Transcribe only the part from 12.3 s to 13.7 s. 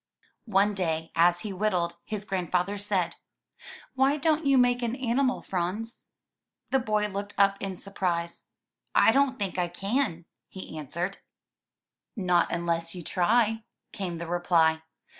Not unless you try,"